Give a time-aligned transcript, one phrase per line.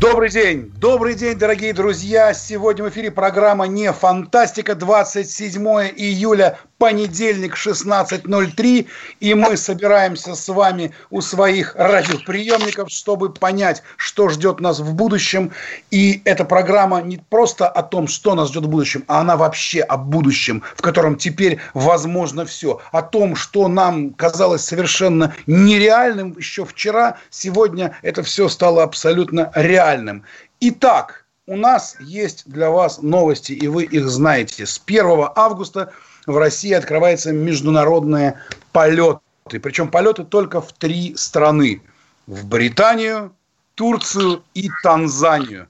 [0.00, 2.32] Добрый день, добрый день, дорогие друзья.
[2.32, 5.62] Сегодня в эфире программа «Не фантастика», 27
[5.94, 8.88] июля понедельник 16.03,
[9.20, 15.52] и мы собираемся с вами у своих радиоприемников, чтобы понять, что ждет нас в будущем.
[15.90, 19.82] И эта программа не просто о том, что нас ждет в будущем, а она вообще
[19.82, 22.80] о будущем, в котором теперь возможно все.
[22.92, 30.24] О том, что нам казалось совершенно нереальным еще вчера, сегодня это все стало абсолютно реальным.
[30.60, 34.64] Итак, у нас есть для вас новости, и вы их знаете.
[34.64, 35.92] С 1 августа–
[36.30, 38.40] в России открываются международные
[38.72, 39.20] полеты.
[39.62, 41.82] Причем полеты только в три страны.
[42.26, 43.32] В Британию,
[43.74, 45.68] Турцию и Танзанию.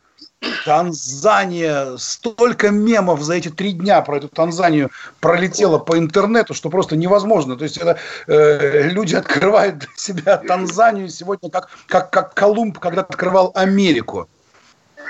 [0.65, 6.97] Танзания, столько мемов за эти три дня про эту Танзанию пролетело по интернету, что просто
[6.97, 7.57] невозможно.
[7.57, 13.03] То есть это э, люди открывают для себя Танзанию сегодня как, как, как Колумб когда
[13.03, 14.29] открывал Америку.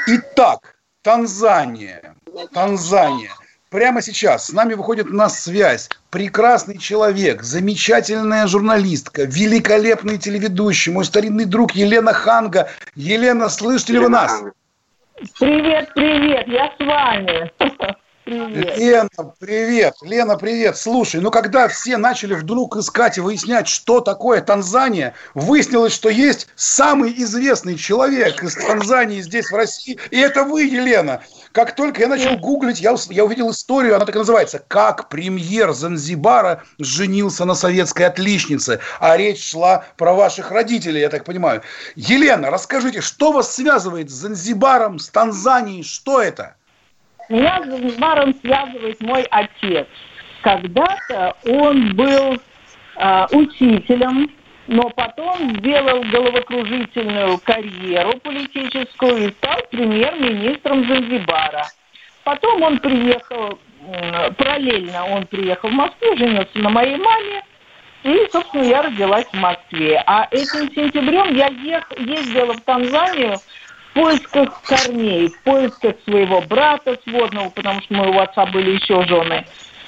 [0.09, 2.17] Итак, Танзания.
[2.53, 3.31] Танзания.
[3.71, 11.45] Прямо сейчас с нами выходит на связь прекрасный человек, замечательная журналистка, великолепный телеведущий, мой старинный
[11.45, 12.69] друг Елена Ханга.
[12.97, 14.43] Елена, слышите ли вы нас?
[15.39, 17.53] Привет, привет, я с вами.
[18.31, 18.79] Привет.
[18.79, 19.95] Лена, привет.
[20.03, 20.77] Лена, привет.
[20.77, 26.47] Слушай, ну когда все начали вдруг искать и выяснять, что такое Танзания, выяснилось, что есть
[26.55, 31.25] самый известный человек из Танзании здесь, в России, и это вы, Елена.
[31.51, 35.73] Как только я начал гуглить, я, я увидел историю, она так и называется «Как премьер
[35.73, 38.79] Занзибара женился на советской отличнице».
[39.01, 41.63] А речь шла про ваших родителей, я так понимаю.
[41.97, 46.55] Елена, расскажите, что вас связывает с Занзибаром, с Танзанией, что это?
[47.31, 49.87] Меня с Занзибаром связывает мой отец.
[50.43, 52.35] Когда-то он был
[52.97, 54.29] э, учителем,
[54.67, 61.69] но потом сделал головокружительную карьеру политическую и стал премьер-министром Занзибара.
[62.25, 63.61] Потом он приехал,
[64.37, 67.45] параллельно он приехал в Москву, женился на моей маме,
[68.03, 70.03] и, собственно, я родилась в Москве.
[70.05, 71.47] А этим сентябрем я
[71.97, 73.37] ездила в Танзанию
[74.01, 79.45] поисках корней, в поисках своего брата сводного, потому что мы у отца были еще жены.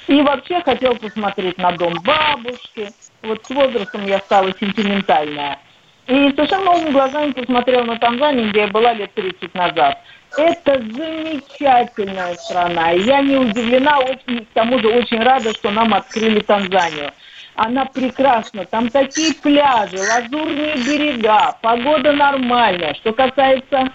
[0.07, 2.89] И вообще хотел посмотреть на дом бабушки.
[3.21, 5.57] Вот с возрастом я стала сентиментальная.
[6.07, 9.97] И совершенно новыми глазами посмотрела на Танзанию, где я была лет 30 назад.
[10.37, 12.91] Это замечательная страна.
[12.91, 17.11] Я не удивлена, очень, к тому же очень рада, что нам открыли Танзанию.
[17.55, 18.65] Она прекрасна.
[18.65, 22.95] Там такие пляжи, лазурные берега, погода нормальная.
[22.95, 23.93] Что касается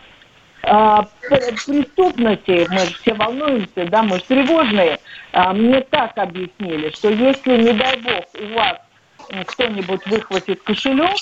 [1.20, 4.98] преступности, мы все волнуемся, да, мы тревожные.
[5.32, 8.78] Э, мне так объяснили, что если, не дай бог, у вас
[9.46, 11.16] кто-нибудь выхватит кошелек,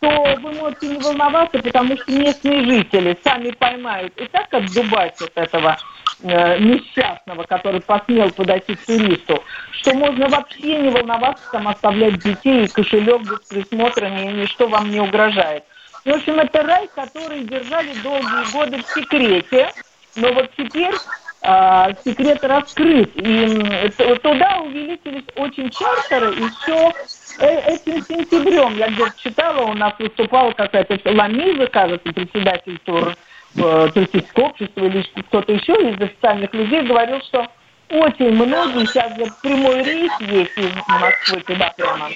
[0.00, 5.32] то вы можете не волноваться, потому что местные жители сами поймают и так отдубать от
[5.36, 5.76] этого
[6.22, 12.64] э, несчастного, который посмел подойти к туристу, что можно вообще не волноваться, там оставлять детей
[12.64, 15.64] и кошелек без присмотра, ни, ничто вам не угрожает.
[16.06, 19.70] В общем, это рай, который держали долгие годы в секрете,
[20.14, 20.94] но вот теперь
[21.42, 23.10] э, секрет раскрыт.
[23.16, 23.90] И
[24.22, 26.94] туда увеличились очень чартеры еще
[27.38, 33.14] Э, этим сентябрем я где-то читала, у нас выступала какая-то Ламиза, кажется, председатель тур
[33.56, 37.46] э, туристического общества или кто-то еще из официальных людей говорил, что
[37.90, 42.08] очень многие сейчас вот прямой рейс есть из Москвы туда прямо.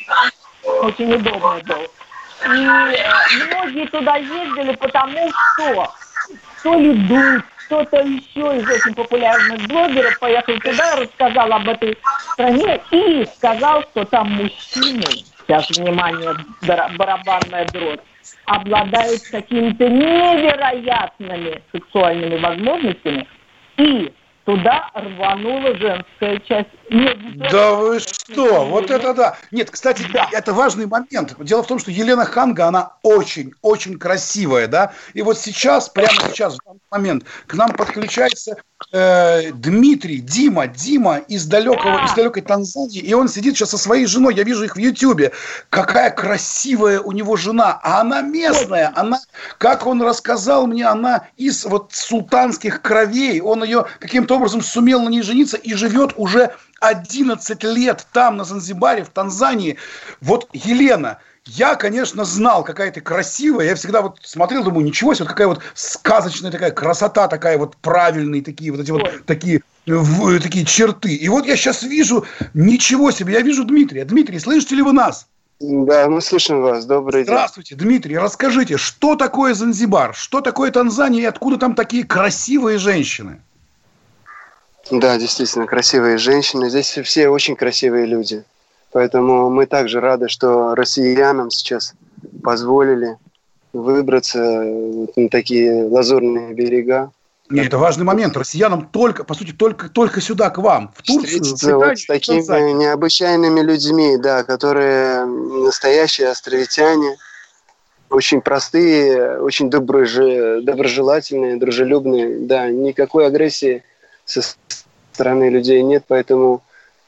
[0.83, 1.87] Очень удобный был.
[2.47, 5.95] И э, многие туда ездили, потому что
[6.63, 11.97] то ли дух, кто-то еще из очень популярных блогеров поехал туда, рассказал об этой
[12.33, 18.01] стране и сказал, что там мужчины, сейчас внимание, барабанная дробь,
[18.47, 23.27] обладают какими-то невероятными сексуальными возможностями,
[23.77, 24.13] и
[24.45, 27.19] туда рванула женская часть Нет,
[27.53, 28.67] да вы что?
[28.67, 29.39] Вот это да.
[29.53, 30.29] Нет, кстати, да.
[30.33, 31.37] это важный момент.
[31.39, 34.93] Дело в том, что Елена Ханга, она очень, очень красивая, да.
[35.15, 38.57] И вот сейчас, прямо сейчас, в данный момент, к нам подключается
[38.93, 42.05] э, Дмитрий, Дима, Дима из далекого, да.
[42.07, 44.35] из далекой Танзании, и он сидит сейчас со своей женой.
[44.35, 45.31] Я вижу их в Ютьюбе.
[45.69, 49.21] Какая красивая у него жена, а она местная, она,
[49.59, 53.41] как он рассказал мне, она из вот султанских кровей.
[53.41, 58.45] Он ее каким-то образом сумел на ней жениться и живет уже 11 лет там, на
[58.45, 59.77] Занзибаре, в Танзании.
[60.21, 63.67] Вот Елена, я, конечно, знал, какая ты красивая.
[63.67, 67.77] Я всегда вот смотрел, думаю, ничего себе, вот какая вот сказочная такая красота, такая вот
[67.77, 69.01] правильные такие вот эти Ой.
[69.01, 71.15] вот такие, в, такие черты.
[71.15, 72.25] И вот я сейчас вижу,
[72.55, 74.05] ничего себе, я вижу Дмитрия.
[74.05, 75.27] Дмитрий, слышите ли вы нас?
[75.61, 76.87] Да, мы слышим вас.
[76.87, 77.35] Добрый день.
[77.35, 78.17] Здравствуйте, Дмитрий.
[78.17, 80.15] Расскажите, что такое Занзибар?
[80.15, 83.43] Что такое Танзания и откуда там такие красивые женщины?
[84.91, 86.69] Да, действительно, красивые женщины.
[86.69, 88.45] Здесь все очень красивые люди.
[88.93, 91.95] Поэтому мы также рады, что россиянам сейчас
[92.43, 93.17] позволили
[93.73, 97.13] выбраться на такие лазурные берега.
[97.51, 98.37] Нет, это важный момент.
[98.37, 101.27] Россиянам только, по сути, только, только сюда, к вам, в Турцию.
[101.27, 102.77] Встретиться вот с такими Танзанию.
[102.77, 107.17] необычайными людьми, да, которые настоящие островитяне,
[108.09, 112.39] очень простые, очень доброжелательные, дружелюбные.
[112.41, 113.85] Да, никакой агрессии
[114.31, 114.57] со
[115.13, 116.63] стороны людей нет, поэтому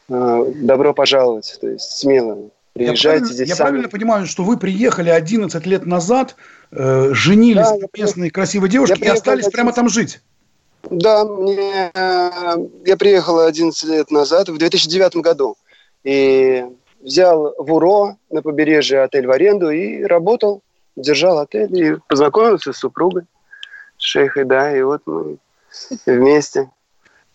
[0.08, 2.50] э, добро пожаловать, то есть смело.
[2.72, 3.68] Приезжайте я здесь Я сами.
[3.68, 6.36] правильно понимаю, что вы приехали 11 лет назад,
[6.70, 9.52] э, женились да, на местной красивой девушке и остались 11...
[9.52, 10.20] прямо там жить?
[10.90, 15.56] Да, мне, э, я приехал 11 лет назад, в 2009 году,
[16.02, 16.64] и
[17.00, 20.62] взял в УРО на побережье отель в аренду и работал,
[20.96, 23.24] держал отель и познакомился с супругой,
[23.98, 25.38] с шейхой, да, и вот мы
[26.06, 26.68] вместе.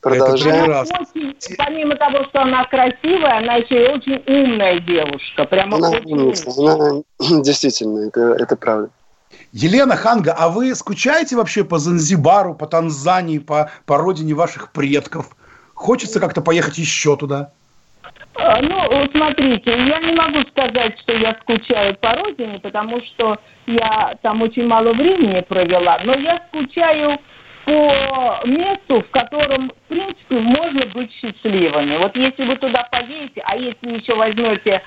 [0.02, 0.66] Продолжаем.
[0.66, 5.46] Она очень, помимо того, что она красивая, она еще и очень умная девушка.
[5.46, 6.50] Прямо она умница.
[6.58, 7.02] Она,
[7.42, 8.90] действительно, это, это правда.
[9.52, 15.36] Елена Ханга, а вы скучаете вообще по Занзибару, по Танзании, по, по родине ваших предков?
[15.74, 17.52] Хочется как-то поехать еще туда?
[18.36, 24.16] А, ну, смотрите, я не могу сказать, что я скучаю по родине, потому что я
[24.22, 27.20] там очень мало времени провела, но я скучаю
[27.68, 31.98] по месту, в котором, в принципе, можно быть счастливыми.
[31.98, 34.82] Вот если вы туда поедете, а если еще возьмете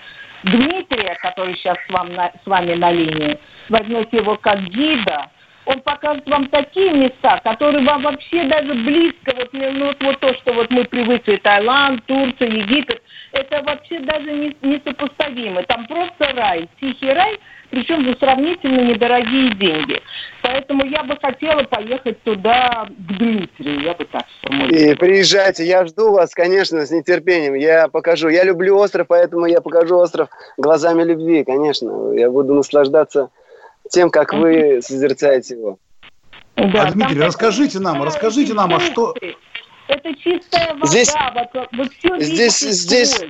[0.45, 3.39] Дмитрия, который сейчас с, вам на, с вами на линии,
[3.69, 5.31] возьмете его как гида,
[5.67, 10.55] он покажет вам такие места, которые вам вообще даже близко, вот, ну, вот то, что
[10.55, 15.63] вот мы привыкли, Таиланд, Турция, Египет, это вообще даже не, несопоставимо.
[15.65, 17.39] Там просто рай, тихий рай,
[17.71, 20.01] причем за сравнительно недорогие деньги.
[20.43, 24.93] Поэтому я бы хотела поехать туда к Дмитрию, я бы так сформулировала.
[24.93, 27.55] И приезжайте, я жду вас, конечно, с нетерпением.
[27.55, 28.29] Я покажу.
[28.29, 32.13] Я люблю остров, поэтому я покажу остров глазами любви, конечно.
[32.15, 33.31] Я буду наслаждаться
[33.91, 35.79] тем, как вы созерцаете его.
[36.57, 39.15] Да, а, Дмитрий, расскажите нам, расскажите нам, а что...
[39.91, 43.21] Это чистая вода, здесь, вот, вот все здесь, здесь,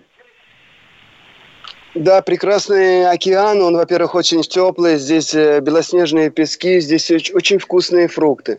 [1.94, 8.58] да, прекрасный океан, он, во-первых, очень теплый, здесь э, белоснежные пески, здесь очень вкусные фрукты.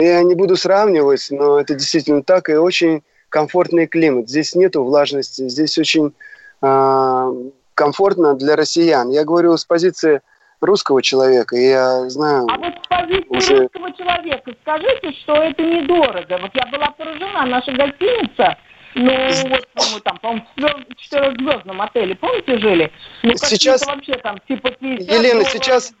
[0.00, 4.30] Я не буду сравнивать, но это действительно так, и очень комфортный климат.
[4.30, 6.14] Здесь нету влажности, здесь очень
[6.62, 9.10] э, комфортно для россиян.
[9.10, 10.22] Я говорю с позиции
[10.64, 12.46] русского человека, и я знаю...
[12.50, 13.56] А вот с позиции уже...
[13.62, 16.38] русского человека скажите, что это недорого.
[16.40, 18.56] Вот я была поражена, наша гостиница
[18.94, 19.12] ну,
[19.48, 22.92] вот мы там, по-моему, в четырехзвездном отеле, помните, жили?
[23.22, 25.92] Ну, сейчас, вообще там, типа 50 Елена, сейчас,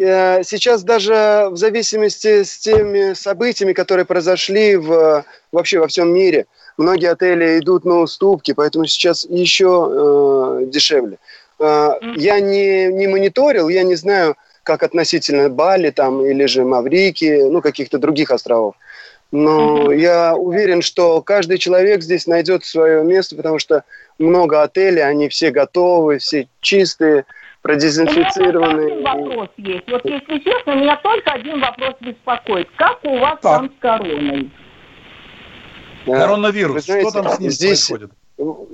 [0.00, 6.46] э, сейчас даже в зависимости с теми событиями, которые произошли в, вообще во всем мире,
[6.76, 11.18] многие отели идут на уступки, поэтому сейчас еще э, дешевле.
[11.60, 12.14] Mm-hmm.
[12.16, 17.60] Я не, не мониторил, я не знаю, как относительно Бали там, или же Маврики, ну,
[17.60, 18.74] каких-то других островов.
[19.32, 23.84] Но я уверен, что каждый человек здесь найдет свое место, потому что
[24.18, 27.26] много отелей, они все готовы, все чистые,
[27.62, 28.86] продезинфицированные.
[28.86, 29.90] У меня один вопрос есть.
[29.90, 32.68] Вот если честно, меня только один вопрос беспокоит.
[32.76, 33.60] Как у вас так.
[33.60, 34.50] там с короной?
[36.06, 38.10] Коронавирус, знаете, что там с ним здесь, происходит?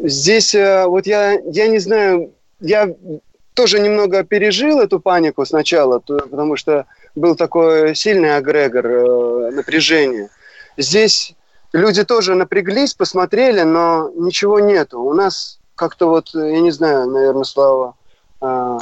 [0.04, 2.88] Здесь, э, вот я, я не знаю, я
[3.54, 10.28] тоже немного пережил эту панику сначала, потому что был такой сильный агрегор э, напряжения.
[10.76, 11.34] Здесь
[11.72, 15.00] люди тоже напряглись, посмотрели, но ничего нету.
[15.00, 17.94] У нас как-то вот, я не знаю, наверное, Слава,
[18.42, 18.78] э,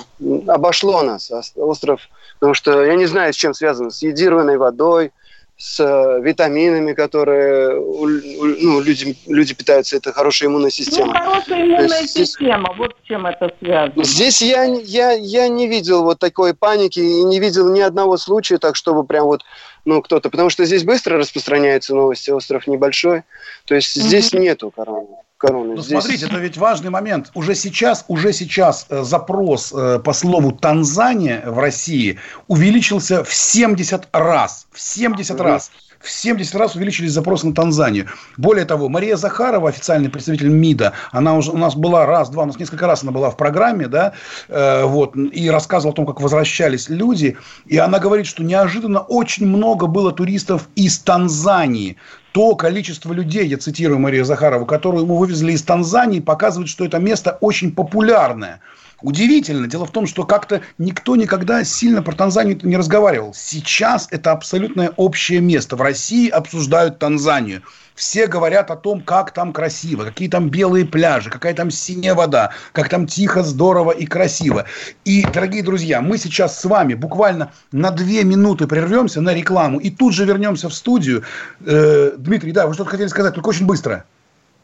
[0.49, 2.00] обошло нас остров,
[2.40, 5.12] потому что я не знаю, с чем связано, с едированной водой,
[5.56, 11.12] с э, витаминами, которые ну, люди, люди питаются, это хорошая иммунная система.
[11.12, 14.04] Ну, хорошая иммунная есть, система, здесь, вот с чем это связано.
[14.04, 18.58] Здесь я, я, я не видел вот такой паники и не видел ни одного случая,
[18.58, 19.42] так чтобы прям вот,
[19.84, 23.23] ну, кто-то, потому что здесь быстро распространяются новости, остров небольшой,
[23.64, 24.40] то есть здесь mm-hmm.
[24.40, 25.06] нету короны
[25.38, 25.75] короны.
[25.75, 26.00] Ну, Здесь...
[26.00, 27.31] смотрите, это ведь важный момент.
[27.35, 34.09] Уже сейчас, уже сейчас э, запрос э, по слову Танзания в России увеличился в 70
[34.12, 34.67] раз.
[34.73, 35.71] В 70 раз
[36.05, 38.07] в 70 раз увеличились запросы на Танзанию.
[38.37, 42.47] Более того, Мария Захарова, официальный представитель МИДа, она уже у нас была раз, два, у
[42.47, 44.12] нас несколько раз она была в программе, да,
[44.49, 49.47] э, вот, и рассказывала о том, как возвращались люди, и она говорит, что неожиданно очень
[49.47, 51.97] много было туристов из Танзании
[52.35, 56.99] то количество людей, я цитирую Марию Захарову, которую мы вывезли из Танзании, показывает, что это
[56.99, 58.59] место очень популярное.
[59.03, 59.67] Удивительно.
[59.67, 63.35] Дело в том, что как-то никто никогда сильно про Танзанию не разговаривал.
[63.35, 65.77] Сейчас это абсолютное общее место.
[65.77, 67.63] В России обсуждают Танзанию.
[67.95, 72.51] Все говорят о том, как там красиво, какие там белые пляжи, какая там синяя вода,
[72.73, 74.67] как там тихо, здорово и красиво.
[75.05, 79.91] И, дорогие друзья, мы сейчас с вами буквально на две минуты прервемся на рекламу и
[79.91, 81.23] тут же вернемся в студию.
[81.65, 84.05] Э, Дмитрий, да, вы что-то хотели сказать, только очень быстро.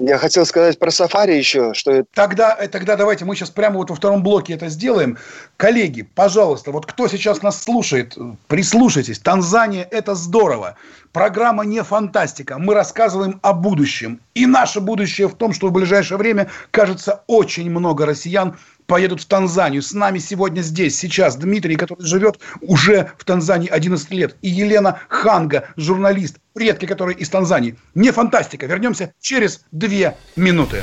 [0.01, 3.91] Я хотел сказать про сафари еще, что Тогда, э, тогда давайте мы сейчас прямо вот
[3.91, 5.19] во втором блоке это сделаем.
[5.59, 8.17] Коллеги, пожалуйста, вот кто сейчас нас слушает,
[8.49, 9.19] прислушайтесь.
[9.19, 10.77] Танзания– это здорово.
[11.13, 12.59] Программа не фантастика.
[12.59, 14.21] Мы рассказываем о будущем.
[14.35, 18.57] И наше будущее в том, что в ближайшее время, кажется, очень много россиян
[18.91, 19.83] поедут в Танзанию.
[19.83, 24.35] С нами сегодня здесь, сейчас Дмитрий, который живет уже в Танзании 11 лет.
[24.43, 27.77] И Елена Ханга, журналист, предки которые из Танзании.
[27.95, 28.67] Не фантастика.
[28.67, 30.83] Вернемся через две минуты.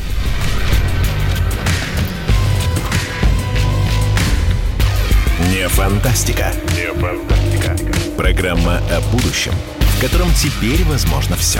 [5.51, 6.53] Не фантастика.
[6.77, 7.75] Не фантастика.
[8.15, 11.59] Программа о будущем, в котором теперь возможно все.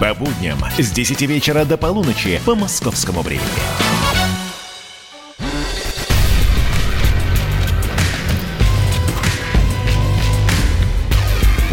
[0.00, 3.44] По будням с 10 вечера до полуночи по московскому времени.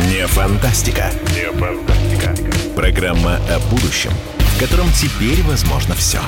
[0.09, 1.09] Не фантастика.
[1.33, 2.35] Не фантастика.
[2.75, 6.19] Программа о будущем, в котором теперь возможно все.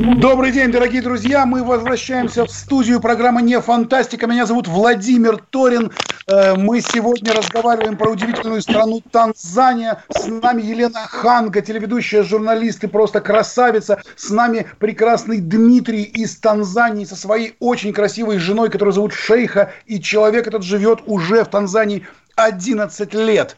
[0.00, 1.44] Добрый день, дорогие друзья.
[1.44, 4.26] Мы возвращаемся в студию программы «Не фантастика».
[4.26, 5.92] Меня зовут Владимир Торин.
[6.26, 10.02] Э, мы сегодня разговариваем про удивительную страну Танзания.
[10.08, 14.00] С нами Елена Ханга, телеведущая, журналист и просто красавица.
[14.16, 19.72] С нами прекрасный Дмитрий из Танзании со своей очень красивой женой, которую зовут Шейха.
[19.84, 23.54] И человек этот живет уже в Танзании 11 лет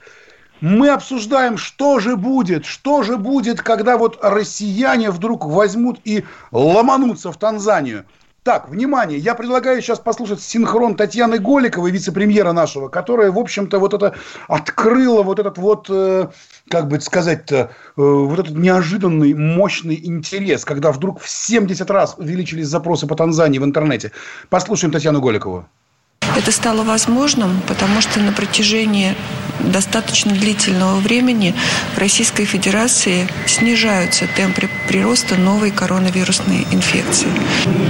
[0.63, 7.33] мы обсуждаем, что же будет, что же будет, когда вот россияне вдруг возьмут и ломанутся
[7.33, 8.05] в Танзанию.
[8.45, 13.95] Так, внимание, я предлагаю сейчас послушать синхрон Татьяны Голиковой, вице-премьера нашего, которая, в общем-то, вот
[13.95, 14.15] это
[14.49, 16.29] открыла вот этот вот, э,
[16.69, 22.67] как бы сказать-то, э, вот этот неожиданный, мощный интерес, когда вдруг в 70 раз увеличились
[22.67, 24.13] запросы по Танзании в интернете.
[24.49, 25.67] Послушаем Татьяну Голикову.
[26.37, 29.15] Это стало возможным, потому что на протяжении
[29.61, 31.55] достаточно длительного времени
[31.95, 37.29] в Российской Федерации снижаются темпы прироста новой коронавирусной инфекции.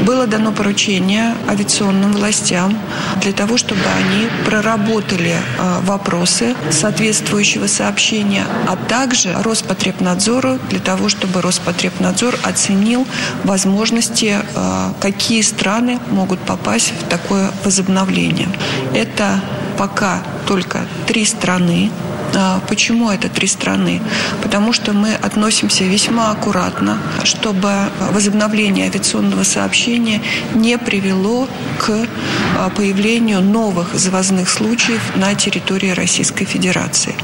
[0.05, 2.79] Было дано поручение авиационным властям
[3.21, 11.41] для того, чтобы они проработали э, вопросы соответствующего сообщения, а также Роспотребнадзору для того, чтобы
[11.41, 13.07] Роспотребнадзор оценил
[13.45, 18.49] возможности, э, какие страны могут попасть в такое возобновление населения.
[18.95, 19.41] Это
[19.79, 21.91] пока только три страны.
[22.35, 24.01] А, почему это три страны?
[24.43, 27.71] Потому что мы относимся весьма аккуратно, чтобы
[28.11, 30.21] возобновление авиационного сообщения
[30.55, 31.47] не привело
[31.79, 31.91] к
[32.59, 37.15] а, появлению новых завозных случаев на территории Российской Федерации.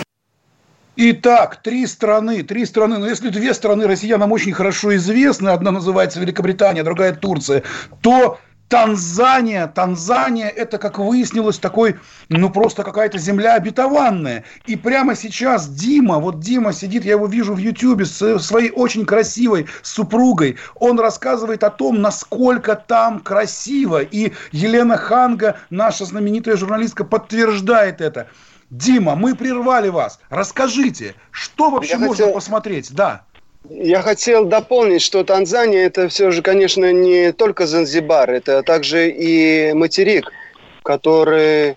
[1.00, 2.98] Итак, три страны, три страны.
[2.98, 7.62] Но если две страны россиянам очень хорошо известны, одна называется Великобритания, другая Турция,
[8.00, 11.96] то Танзания, Танзания, это, как выяснилось, такой,
[12.28, 14.44] ну, просто какая-то земля обетованная.
[14.66, 19.06] И прямо сейчас Дима, вот Дима сидит, я его вижу в Ютьюбе с своей очень
[19.06, 20.58] красивой супругой.
[20.74, 24.02] Он рассказывает о том, насколько там красиво.
[24.02, 28.28] И Елена Ханга, наша знаменитая журналистка, подтверждает это.
[28.70, 30.20] Дима, мы прервали вас.
[30.28, 32.32] Расскажите, что вообще я можно хотел...
[32.34, 32.92] посмотреть?
[32.92, 33.24] Да.
[33.70, 39.72] Я хотел дополнить, что Танзания это все же, конечно, не только Занзибар, это также и
[39.74, 40.32] материк,
[40.82, 41.76] который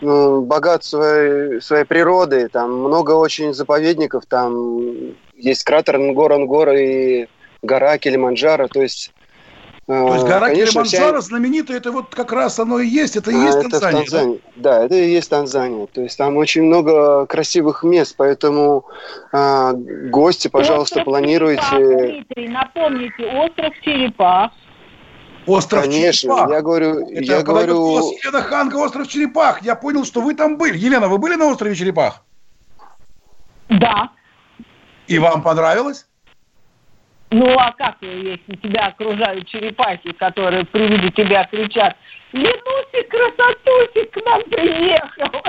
[0.00, 7.26] ну, богат своей, своей природой, там много очень заповедников, там есть кратер Нгора-Нгора и
[7.62, 9.12] гора Килиманджаро, то есть
[9.86, 11.28] то есть гора Конечно, Килиманджаро вся...
[11.28, 13.98] знаменитая, это вот как раз оно и есть, это и а, есть это Танзания.
[14.00, 14.38] Танзания.
[14.56, 14.78] Да?
[14.78, 15.86] да, это и есть Танзания.
[15.86, 18.86] То есть там очень много красивых мест, поэтому
[19.32, 19.72] э,
[20.08, 21.62] гости, пожалуйста, остров планируйте.
[21.62, 24.52] Черепах, Дмитрий, напомните, остров Черепах.
[25.46, 26.50] Остров Конечно, Черепах.
[26.50, 27.98] я говорю, это я говорю.
[27.98, 29.62] Елена Ханга, остров Черепах.
[29.62, 30.78] Я понял, что вы там были.
[30.78, 32.24] Елена, вы были на острове Черепах?
[33.68, 34.10] Да.
[35.06, 36.06] И вам понравилось?
[37.34, 41.96] Ну а как, если тебя окружают черепахи, которые при виде тебя кричат,
[42.32, 45.42] Ленусик, красотусик к нам приехал.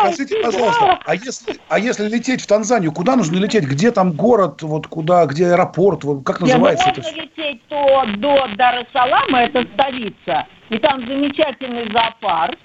[0.00, 3.64] Скажите, пожалуйста, а если, а если лететь в Танзанию, куда нужно лететь?
[3.64, 7.02] Где там город, вот куда, где аэропорт, как называется это?
[7.02, 12.58] Можно лететь то до Дар-Салама, это столица, и там замечательный зоопарк,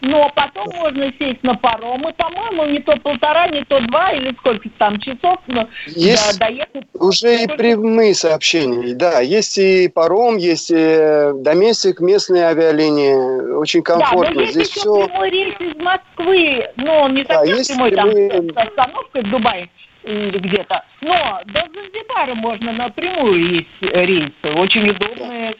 [0.00, 4.34] но потом можно сесть на паром, и, по-моему, не то полтора, не то два, или
[4.38, 6.84] сколько там часов но есть доехать.
[6.94, 14.26] Уже и прямые сообщения, да, есть и паром, есть и доместик, местные авиалинии, очень комфортно.
[14.26, 15.06] Да, но есть Здесь еще все...
[15.06, 18.30] прямой рейс из Москвы, но он не да, совсем прямой, прямые...
[18.30, 19.70] там с остановкой в Дубае
[20.04, 25.54] или где-то, но до Занзибара можно напрямую есть рейсы, очень удобные,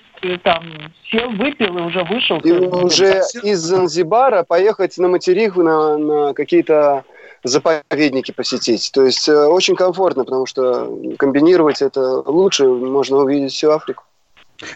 [0.45, 0.65] там
[1.11, 2.39] сел, выпил и уже вышел.
[2.41, 7.05] И уже из Занзибара поехать на материк на, на какие-то
[7.45, 8.91] заповедники посетить.
[8.93, 14.05] То есть э, очень комфортно, потому что комбинировать это лучше, можно увидеть всю Африку.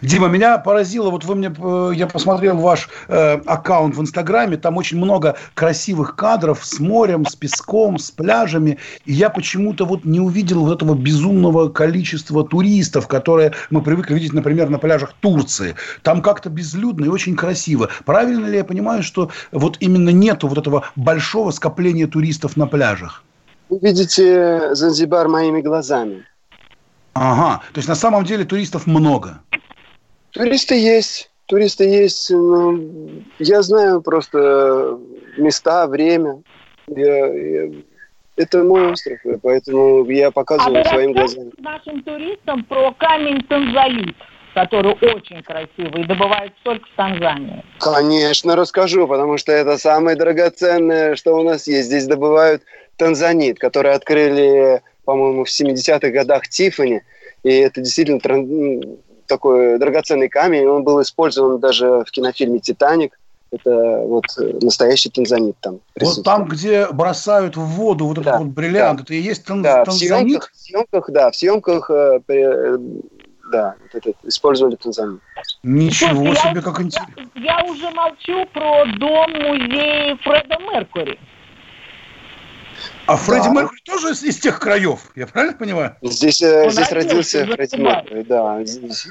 [0.01, 4.77] Дима, меня поразило, вот вы мне, э, я посмотрел ваш э, аккаунт в Инстаграме, там
[4.77, 10.21] очень много красивых кадров с морем, с песком, с пляжами, и я почему-то вот не
[10.21, 15.75] увидел вот этого безумного количества туристов, которые мы привыкли видеть, например, на пляжах Турции.
[16.01, 17.89] Там как-то безлюдно и очень красиво.
[18.05, 23.23] Правильно ли я понимаю, что вот именно нету вот этого большого скопления туристов на пляжах?
[23.67, 26.25] Вы видите Занзибар моими глазами.
[27.13, 29.39] Ага, то есть на самом деле туристов много.
[30.33, 31.29] Туристы есть.
[31.45, 32.29] Туристы есть.
[32.31, 32.77] Но
[33.39, 34.99] я знаю просто
[35.37, 36.41] места, время.
[36.87, 37.71] Я, я,
[38.35, 41.51] это мой остров, поэтому я показываю а своим глазами.
[41.59, 44.15] нашим туристам про камень Танзалит,
[44.53, 47.63] который очень красивый и добывают только в Танзании.
[47.79, 51.87] Конечно, расскажу, потому что это самое драгоценное, что у нас есть.
[51.87, 52.63] Здесь добывают
[52.97, 57.01] танзанит, который открыли, по-моему, в 70-х годах Тифани.
[57.43, 58.19] И это действительно
[59.33, 60.67] такой драгоценный камень.
[60.67, 63.19] Он был использован даже в кинофильме «Титаник».
[63.51, 63.71] Это
[64.05, 64.25] вот
[64.61, 65.79] настоящий танзанит там.
[65.99, 69.03] Вот там, где бросают в воду вот да, этот вот бриллиант, да.
[69.03, 70.43] это и есть тан- да, танзанит?
[70.43, 72.77] В съемках, в съемках, да, в съемках э, э,
[73.51, 75.19] да, вот этот, использовали танзанит.
[75.61, 77.13] Ничего Слушай, себе, я, как интересно.
[77.35, 81.19] Я, я уже молчу про дом-музей Фреда Меркури.
[83.05, 83.49] А Фредди да.
[83.49, 85.95] Меркьюри тоже из, из тех краев, я правильно понимаю?
[86.01, 88.63] Здесь, э, здесь родился Фредди Меркьюри, да.
[88.63, 89.07] Здесь.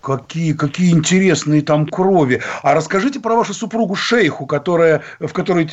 [0.00, 2.40] Какие, какие интересные там крови.
[2.62, 5.68] А расскажите про вашу супругу Шейху, которая, в которой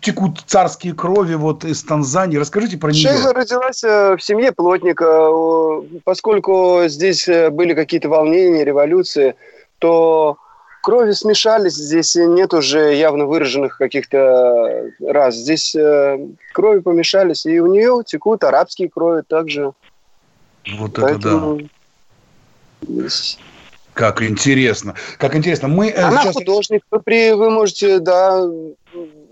[0.00, 2.38] текут царские крови вот из Танзании.
[2.38, 3.08] Расскажите про нее.
[3.08, 5.30] Шейха родилась э, в семье плотника.
[6.02, 9.36] Поскольку здесь э, были какие-то волнения, революции,
[9.78, 10.38] то
[10.82, 15.36] крови смешались, здесь нет уже явно выраженных каких-то раз.
[15.36, 16.18] Здесь э,
[16.52, 19.72] крови помешались, и у нее текут арабские крови также.
[20.76, 21.56] Вот Поэтому...
[21.56, 21.68] это
[22.82, 23.08] да.
[23.94, 24.94] Как интересно.
[25.18, 25.68] Как интересно.
[25.68, 26.34] Мы, э, Она сейчас...
[26.34, 26.82] художник.
[26.90, 28.42] Вы, при, вы можете, да,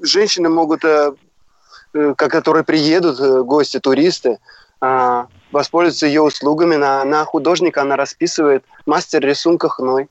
[0.03, 1.13] женщины могут, э,
[1.95, 4.39] э, которые приедут, э, гости, туристы,
[4.81, 6.77] э, воспользоваться ее услугами.
[6.77, 10.09] Она, она художник, она расписывает, мастер рисунка хной.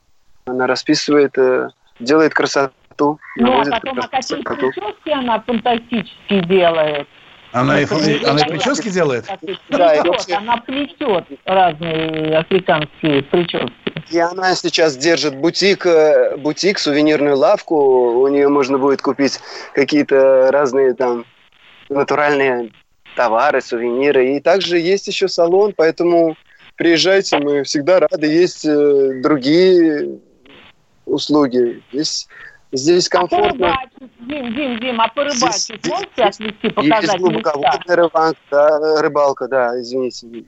[0.50, 3.20] Она расписывает, э, делает красоту.
[3.38, 7.08] Ну, а потом, а какие прически она фантастически делает.
[7.52, 7.86] Она, и,
[8.26, 9.26] она и прически делает?
[9.70, 10.04] Да,
[10.38, 13.74] она плетет разные африканские прически.
[14.12, 18.22] И она сейчас держит бутик, э, бутик, сувенирную лавку.
[18.22, 19.40] У нее можно будет купить
[19.74, 21.26] какие-то разные там
[21.90, 22.72] натуральные
[23.16, 24.36] товары, сувениры.
[24.36, 26.38] И также есть еще салон, поэтому
[26.76, 28.28] приезжайте, мы всегда рады.
[28.28, 30.20] Есть э, другие
[31.10, 31.82] услуги.
[31.92, 32.28] Здесь,
[32.72, 33.74] здесь а комфортно.
[33.74, 33.86] А
[34.20, 40.46] Дим, Дим, Дим, а порыбачить можете отвести, показать есть глубоководная рыбалка, да, рыбалка, да, извините.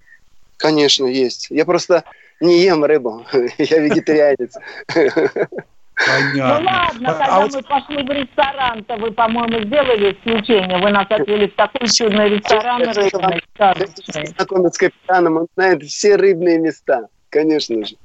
[0.58, 1.48] Конечно, есть.
[1.50, 2.04] Я просто
[2.40, 3.26] не ем рыбу,
[3.58, 4.56] я вегетарианец.
[6.08, 6.60] Понятно.
[6.60, 7.68] Ну ладно, а когда а мы вот...
[7.68, 10.80] пошли в ресторан-то, вы, по-моему, сделали исключение.
[10.80, 16.58] Вы нас отвели в такой чудный ресторан рыбный, Знакомец с капитаном, он знает все рыбные
[16.58, 17.96] места, конечно же.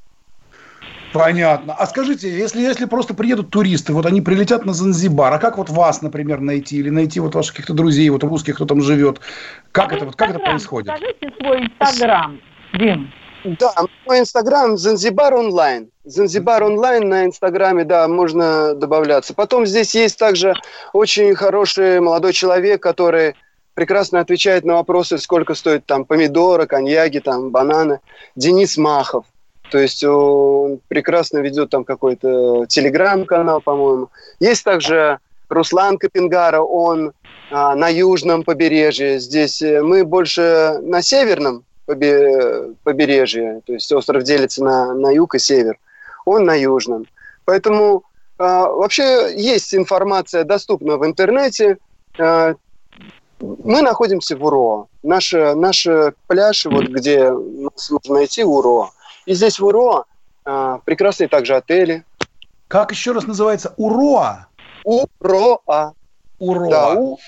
[1.19, 1.75] Понятно.
[1.79, 5.71] А скажите, если, если просто приедут туристы, вот они прилетят на Занзибар, а как вот
[5.71, 6.77] вас, например, найти?
[6.77, 9.21] Или найти вот ваших каких-то друзей, вот русских, кто там живет?
[9.73, 10.95] Как, а это, вот, как это происходит?
[10.97, 12.41] Скажите свой Инстаграм,
[12.75, 13.13] Дим.
[13.45, 13.73] Да,
[14.07, 15.89] мой Инстаграм Занзибар онлайн.
[16.05, 19.35] Занзибар онлайн на Инстаграме, да, можно добавляться.
[19.35, 20.55] Потом здесь есть также
[20.93, 23.35] очень хороший молодой человек, который
[23.75, 28.01] прекрасно отвечает на вопросы, сколько стоит там помидоры, коньяки, там бананы.
[28.35, 29.25] Денис Махов.
[29.71, 34.09] То есть он прекрасно ведет там какой-то телеграм-канал, по-моему.
[34.39, 37.13] Есть также Руслан Капингара, он
[37.51, 39.19] а, на южном побережье.
[39.19, 45.39] Здесь э, мы больше на северном побережье, то есть остров делится на, на юг и
[45.39, 45.79] север,
[46.25, 47.07] он на южном.
[47.45, 48.03] Поэтому
[48.39, 51.79] э, вообще есть информация доступна в интернете.
[52.19, 52.55] Э,
[53.39, 54.89] мы находимся в УРО.
[55.05, 55.87] Наш, наш
[56.27, 58.91] пляж, вот где нас можно найти, УРО.
[59.27, 60.07] И здесь в УРО
[60.45, 62.05] э, прекрасные также отели.
[62.69, 63.75] Как еще раз называется?
[63.77, 64.47] УРОА?
[64.85, 65.93] УРОА.
[66.39, 66.71] УРОА.
[66.71, 67.19] Да, у,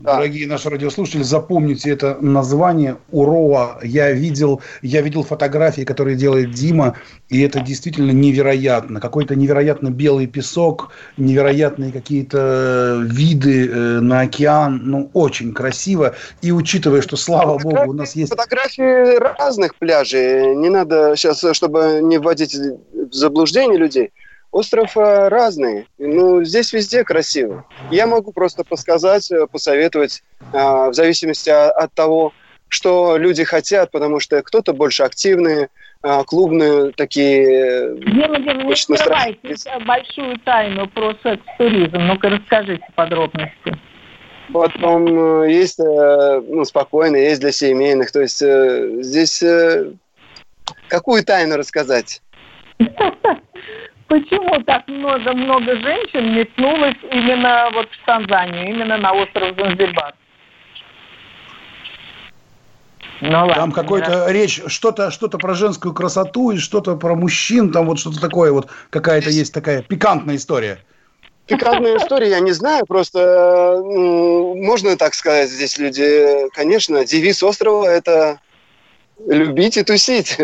[0.00, 0.14] да.
[0.14, 3.80] Дорогие наши радиослушатели, запомните это название Урова.
[3.82, 6.96] Я видел, я видел фотографии, которые делает Дима,
[7.28, 8.98] и это действительно невероятно.
[8.98, 14.80] Какой-то невероятно белый песок, невероятные какие-то виды э, на океан.
[14.84, 16.14] Ну, очень красиво.
[16.40, 18.30] И учитывая, что, слава богу, у нас есть...
[18.30, 20.56] Фотографии разных пляжей.
[20.56, 24.12] Не надо сейчас, чтобы не вводить в заблуждение людей.
[24.52, 27.66] Остров э, разный, ну, здесь везде красиво.
[27.90, 32.32] Я могу просто подсказать, э, посоветовать, э, в зависимости от того,
[32.68, 35.68] что люди хотят, потому что кто-то больше активные,
[36.26, 37.96] клубные такие...
[37.96, 41.98] Дима, не скрывайте большую тайну про секс-туризм.
[41.98, 43.76] Ну-ка, расскажите подробности.
[44.52, 48.12] Потом есть ну, спокойно, есть для семейных.
[48.12, 49.42] То есть здесь
[50.88, 52.22] какую тайну рассказать?
[54.10, 60.14] Почему так много, много женщин метнулось именно вот в Танзанию, именно на остров Занзибар?
[63.20, 64.32] Ну, ладно, там какой-то да.
[64.32, 68.66] речь, что-то что про женскую красоту и что-то про мужчин, там вот что-то такое, вот
[68.90, 70.80] какая-то есть такая пикантная история.
[71.46, 77.84] Пикантная история, я не знаю, просто ну, можно так сказать, здесь люди, конечно, девиз острова–
[77.86, 78.40] это
[79.24, 80.36] любить и тусить.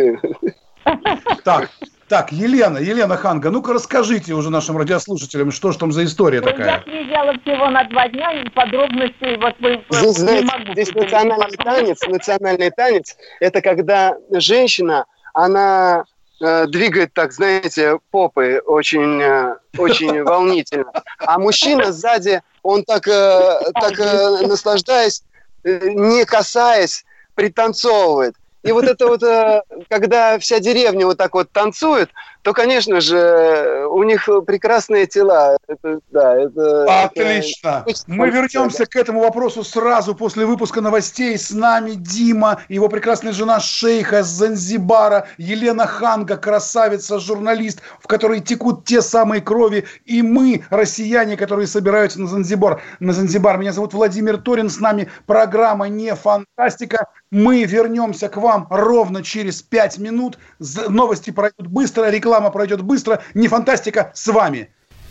[1.43, 1.71] Так,
[2.09, 6.49] так, Елена, Елена Ханга, ну-ка расскажите уже нашим радиослушателям, что же там за история ну,
[6.49, 6.67] такая?
[6.67, 11.57] Я приезжала всего на два дня, и подробностей вот вы здесь, знаете, могу здесь национальный
[11.57, 16.05] танец, национальный танец, это когда женщина, она
[16.41, 23.61] э, двигает так, знаете, попы очень, э, очень волнительно, а мужчина сзади, он так, э,
[23.75, 25.23] так э, наслаждаясь,
[25.65, 28.35] э, не касаясь, пританцовывает.
[28.67, 32.11] И вот это вот, э, когда вся деревня вот так вот танцует,
[32.47, 35.59] то, конечно же, у них прекрасные тела.
[35.67, 37.83] Это, да, это, Отлично.
[37.85, 37.99] Это...
[38.07, 41.37] Мы вернемся к этому вопросу сразу после выпуска новостей.
[41.37, 48.39] С нами Дима, его прекрасная жена Шейха с Занзибара, Елена Ханга, красавица, журналист, в которой
[48.39, 52.81] текут те самые крови, и мы, россияне, которые собираются на Занзибар.
[53.01, 53.59] На Занзибар.
[53.59, 57.09] Меня зовут Владимир Торин, с нами программа «Не фантастика».
[57.33, 60.39] Мы вернемся к вам ровно через пять минут.
[60.61, 63.23] Новости пройдут быстро, реклама реклама пройдет быстро.
[63.35, 64.69] Не фантастика с вами.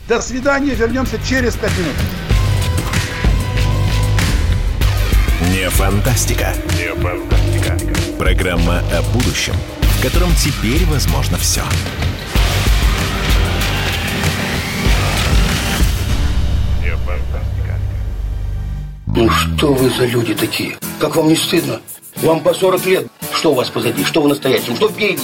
[0.07, 0.75] До свидания.
[0.75, 1.95] Вернемся через 5 минут.
[5.51, 6.53] Не фантастика.
[6.77, 7.77] Не фантастика.
[8.19, 11.61] Программа о будущем, в котором теперь возможно все.
[16.83, 17.79] Не фантастика.
[19.07, 20.77] Ну что вы за люди такие?
[20.99, 21.81] Как вам не стыдно?
[22.17, 23.07] Вам по 40 лет.
[23.33, 24.03] Что у вас позади?
[24.03, 24.75] Что в настоящем?
[24.75, 25.23] Что впереди?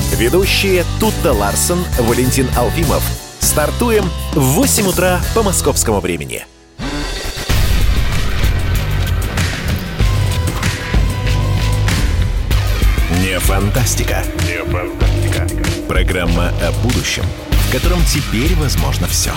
[0.11, 3.01] Ведущие Тутта Ларсон, Валентин Алфимов.
[3.39, 6.45] Стартуем в 8 утра по московскому времени.
[13.23, 14.23] Не фантастика.
[14.43, 15.47] Не фантастика.
[15.87, 19.31] Программа о будущем, в котором теперь возможно все.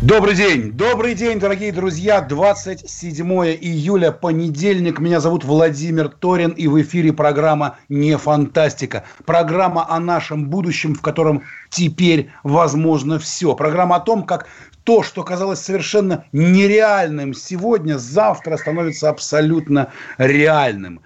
[0.00, 2.20] Добрый день, добрый день, дорогие друзья.
[2.20, 3.28] 27
[3.60, 5.00] июля, понедельник.
[5.00, 9.02] Меня зовут Владимир Торин, и в эфире программа «Не фантастика».
[9.26, 13.56] Программа о нашем будущем, в котором теперь возможно все.
[13.56, 14.46] Программа о том, как
[14.84, 21.00] то, что казалось совершенно нереальным сегодня, завтра становится абсолютно реальным.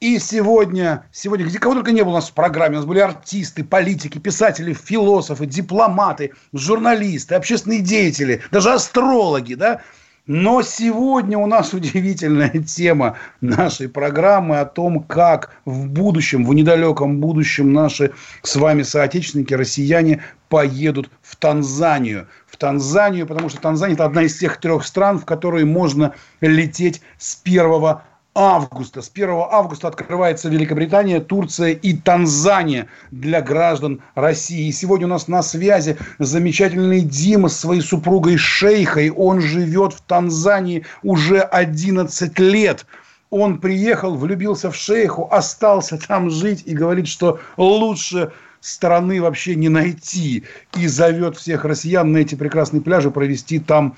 [0.00, 3.00] И сегодня, сегодня, где кого только не было у нас в программе, у нас были
[3.00, 9.80] артисты, политики, писатели, философы, дипломаты, журналисты, общественные деятели, даже астрологи, да.
[10.28, 17.18] Но сегодня у нас удивительная тема нашей программы о том, как в будущем, в недалеком
[17.18, 22.28] будущем наши с вами соотечественники, россияне, поедут в Танзанию.
[22.46, 27.02] В Танзанию, потому что Танзания– это одна из тех трех стран, в которые можно лететь
[27.18, 28.04] с первого
[28.38, 29.02] августа.
[29.02, 34.68] С 1 августа открывается Великобритания, Турция и Танзания для граждан России.
[34.68, 39.10] И сегодня у нас на связи замечательный Дима с своей супругой Шейхой.
[39.10, 42.86] Он живет в Танзании уже 11 лет.
[43.30, 49.68] Он приехал, влюбился в Шейху, остался там жить и говорит, что лучше страны вообще не
[49.68, 50.44] найти.
[50.76, 53.96] И зовет всех россиян на эти прекрасные пляжи провести там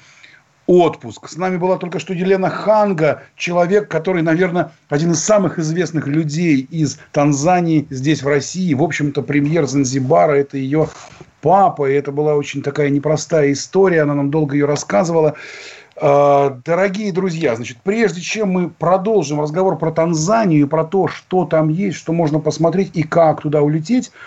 [0.71, 1.29] отпуск.
[1.29, 6.61] С нами была только что Елена Ханга, человек, который, наверное, один из самых известных людей
[6.71, 8.73] из Танзании здесь, в России.
[8.75, 10.89] В общем-то, премьер Занзибара– это ее
[11.41, 11.91] папа.
[11.91, 14.03] И это была очень такая непростая история.
[14.03, 15.35] Она нам долго ее рассказывала.
[15.97, 21.47] А, дорогие друзья, значит, прежде чем мы продолжим разговор про Танзанию и про то, что
[21.47, 24.13] там есть, что можно посмотреть и как туда улететь–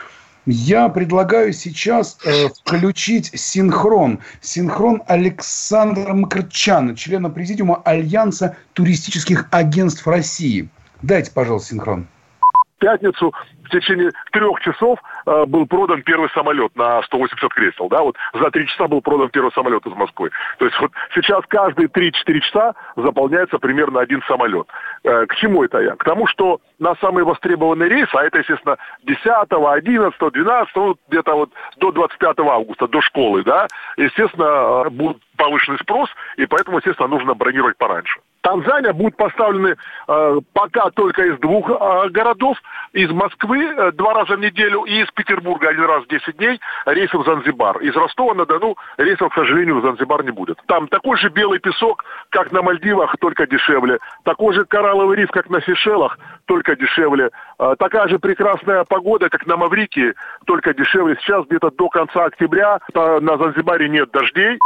[0.45, 4.19] я предлагаю сейчас э, включить синхрон.
[4.41, 10.69] Синхрон Александра Макарчана, члена президиума Альянса туристических агентств России.
[11.01, 12.07] Дайте, пожалуйста, синхрон.
[12.75, 18.15] В пятницу в течение трех часов был продан первый самолет на 180 кресел, да, вот
[18.33, 20.31] за три часа был продан первый самолет из Москвы.
[20.57, 24.67] То есть вот сейчас каждые 3-4 часа заполняется примерно один самолет.
[25.03, 25.95] Э, к чему это я?
[25.95, 31.33] К тому, что на самые востребованные рейсы, а это, естественно, 10, 11, 12, ну, где-то
[31.33, 37.07] вот до 25 августа, до школы, да, естественно, э, будет повышенный спрос, и поэтому, естественно,
[37.07, 38.19] нужно бронировать пораньше.
[38.43, 39.77] Танзания будет поставлены
[40.07, 42.57] э, пока только из двух э, городов,
[42.91, 46.59] из Москвы э, два раза в неделю и из Петербурга один раз в 10 дней
[46.85, 47.77] рейсов в Занзибар.
[47.77, 50.59] Из Ростова-на-Дону рейсов, к сожалению, в Занзибар не будет.
[50.67, 53.99] Там такой же белый песок, как на Мальдивах, только дешевле.
[54.23, 57.29] Такой же коралловый риф, как на Сейшелах, только дешевле.
[57.59, 61.17] Э, такая же прекрасная погода, как на Маврикии, только дешевле.
[61.21, 64.59] Сейчас где-то до конца октября э, на Занзибаре нет дождей.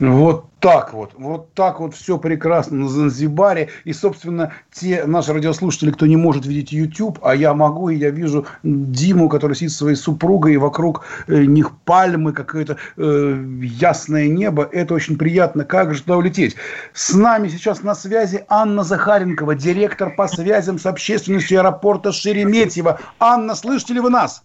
[0.00, 3.70] Вот так вот, вот так вот все прекрасно на Занзибаре.
[3.84, 8.10] И, собственно, те наши радиослушатели, кто не может видеть YouTube, а я могу, и я
[8.10, 14.28] вижу Диму, который сидит со своей супругой, и вокруг э, них пальмы, какое-то э, ясное
[14.28, 14.68] небо.
[14.70, 15.64] Это очень приятно.
[15.64, 16.56] Как же туда улететь?
[16.92, 23.00] С нами сейчас на связи Анна Захаренкова, директор по связям с общественностью аэропорта Шереметьево.
[23.18, 24.44] Анна, слышите ли вы нас?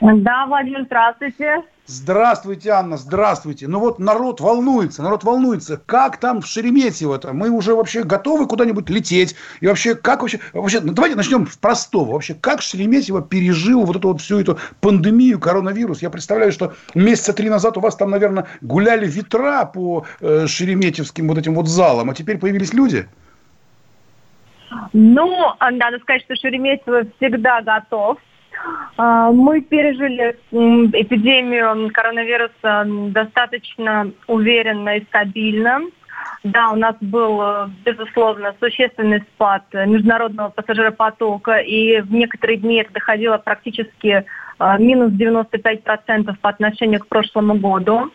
[0.00, 1.62] Да, Владимир, здравствуйте.
[1.90, 3.66] Здравствуйте, Анна, здравствуйте.
[3.66, 5.80] Ну вот народ волнуется, народ волнуется.
[5.86, 7.32] Как там в Шереметьево-то?
[7.32, 9.34] Мы уже вообще готовы куда-нибудь лететь?
[9.62, 10.38] И вообще, как вообще...
[10.52, 12.12] вообще ну, давайте начнем с простого.
[12.12, 16.02] Вообще, как Шереметьево пережил вот эту вот всю эту пандемию, коронавирус?
[16.02, 21.26] Я представляю, что месяца три назад у вас там, наверное, гуляли ветра по э, шереметьевским
[21.26, 23.08] вот этим вот залам, а теперь появились люди?
[24.92, 28.18] Ну, надо сказать, что Шереметьево всегда готов
[28.96, 35.80] мы пережили эпидемию коронавируса достаточно уверенно и стабильно.
[36.42, 37.40] Да, у нас был,
[37.84, 44.24] безусловно, существенный спад международного пассажиропотока, и в некоторые дни это доходило практически
[44.58, 48.10] а, минус 95% по отношению к прошлому году.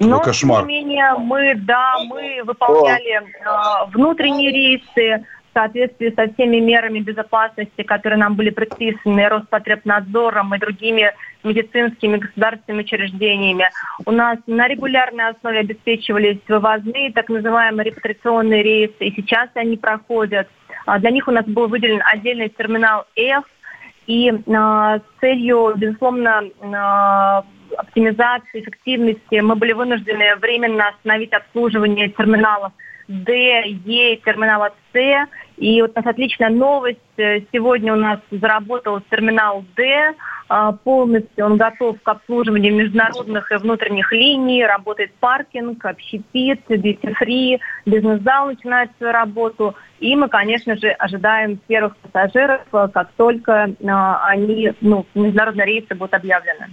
[0.00, 3.22] Но, тем не менее, мы, да, мы выполняли э,
[3.92, 11.12] внутренние рейсы, соответствии со всеми мерами безопасности, которые нам были предписаны Роспотребнадзором и другими
[11.44, 13.70] медицинскими государственными учреждениями.
[14.04, 20.48] У нас на регулярной основе обеспечивались вывозные, так называемые репатриационные рейсы, и сейчас они проходят.
[20.86, 23.44] А для них у нас был выделен отдельный терминал F,
[24.06, 32.72] и э, с целью, безусловно, э, оптимизации, эффективности мы были вынуждены временно остановить обслуживание терминалов
[33.08, 35.28] Д, Е, терминала С.
[35.56, 37.00] И вот у нас отличная новость.
[37.16, 40.14] Сегодня у нас заработал терминал Д.
[40.50, 44.64] А, полностью он готов к обслуживанию международных и внутренних линий.
[44.64, 49.74] Работает паркинг, общепит, бьюти-фри, бизнес-зал начинает свою работу.
[50.00, 56.14] И мы, конечно же, ожидаем первых пассажиров, как только а, они, ну, международные рейсы будут
[56.14, 56.68] объявлены.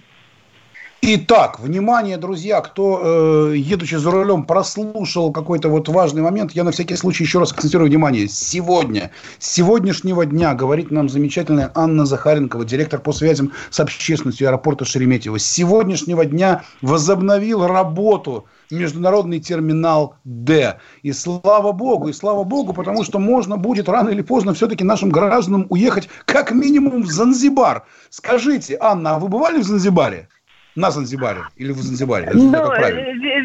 [1.08, 6.72] Итак, внимание, друзья, кто, э, едучи за рулем, прослушал какой-то вот важный момент, я на
[6.72, 8.28] всякий случай еще раз акцентирую внимание.
[8.28, 14.84] Сегодня, с сегодняшнего дня, говорит нам замечательная Анна Захаренкова, директор по связям с общественностью аэропорта
[14.84, 20.80] Шереметьево, с сегодняшнего дня возобновил работу международный терминал Д.
[21.04, 25.12] И слава богу, и слава богу, потому что можно будет рано или поздно все-таки нашим
[25.12, 27.86] гражданам уехать как минимум в Занзибар.
[28.10, 30.30] Скажите, Анна, а вы бывали в Занзибаре?
[30.76, 32.32] На Занзибаре или в Занзибаре?
[32.34, 32.52] Ну,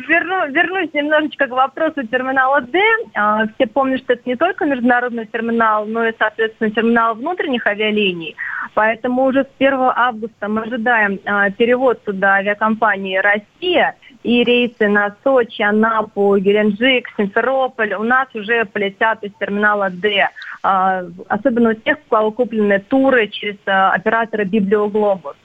[0.09, 2.81] верну, вернусь немножечко к вопросу терминала D.
[3.15, 8.37] А, все помнят, что это не только международный терминал, но и, соответственно, терминал внутренних авиалиний.
[8.75, 15.17] Поэтому уже с 1 августа мы ожидаем а, перевод туда авиакомпании «Россия» и рейсы на
[15.25, 20.29] Сочи, Анапу, Геленджик, Симферополь у нас уже полетят из терминала D.
[20.63, 25.37] А, особенно у тех, у кого куплены туры через оператора «Библиоглобус».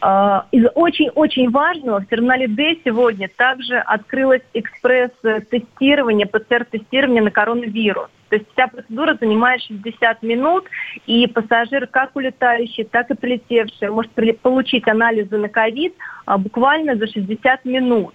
[0.00, 8.08] А, из очень-очень важного в терминале D сегодня также открылось экспресс-тестирование, ПЦР-тестирование на коронавирус.
[8.28, 10.66] То есть вся процедура занимает 60 минут,
[11.06, 15.94] и пассажир, как улетающий, так и прилетевший, может получить анализы на ковид
[16.26, 18.14] а, буквально за 60 минут.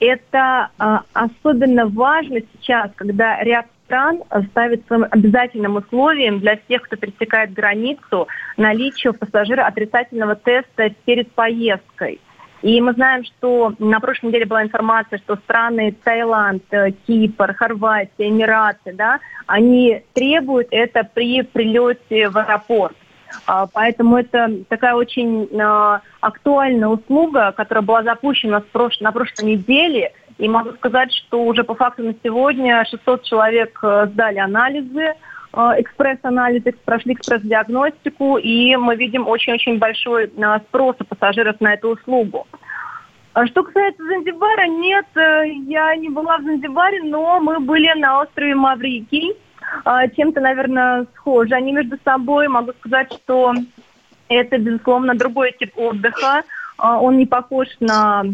[0.00, 6.96] Это а, особенно важно сейчас, когда ряд стран ставит своим обязательным условием для всех, кто
[6.96, 12.20] пересекает границу, наличие у пассажира отрицательного теста перед поездкой.
[12.62, 18.28] И мы знаем, что на прошлой неделе была информация, что страны Таиланд, э, Кипр, Хорватия,
[18.28, 22.96] Эмираты, да, они требуют это при прилете в аэропорт.
[23.46, 28.62] А, поэтому это такая очень а, актуальная услуга, которая была запущена
[29.00, 34.06] на прошлой неделе и могу сказать, что уже по факту на сегодня 600 человек э,
[34.06, 35.14] сдали анализы, э,
[35.78, 42.46] экспресс-анализы, прошли экспресс-диагностику, и мы видим очень-очень большой э, спрос у пассажиров на эту услугу.
[43.34, 48.56] А что касается Занзибара, нет, я не была в Занзибаре, но мы были на острове
[48.56, 49.34] Маврикий,
[50.16, 51.54] чем-то, наверное, схожи.
[51.54, 53.54] Они между собой, могу сказать, что
[54.28, 56.42] это, безусловно, другой тип отдыха.
[56.80, 58.24] А, он не похож на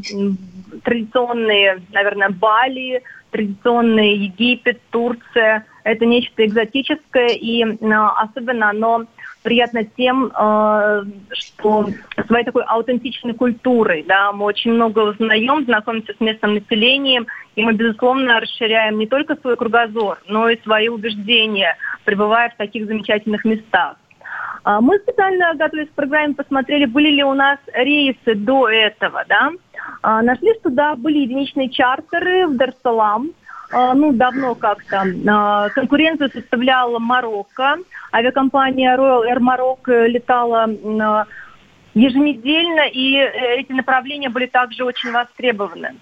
[0.85, 5.67] традиционные, наверное, Бали, традиционный Египет, Турция.
[5.85, 9.05] Это нечто экзотическое, и особенно оно
[9.43, 11.89] приятно тем, а, что
[12.27, 17.73] своей такой аутентичной культурой, да, мы очень много узнаем, знакомимся с местным населением, и мы,
[17.73, 23.97] безусловно, расширяем не только свой кругозор, но и свои убеждения, пребывая в таких замечательных местах.
[24.67, 29.53] А, мы специально, готовясь к программе, посмотрели, были ли у нас рейсы до этого, да.
[30.03, 33.31] А, нашли, что да, были единичные чартеры в Дарсалам,
[33.71, 35.05] а, ну, давно как-то.
[35.73, 37.77] Конкуренцию составляла Марокко.
[38.13, 40.69] Авиакомпания Royal Air Morocco летала
[41.95, 45.95] еженедельно, и э, эти направления были также очень востребованы.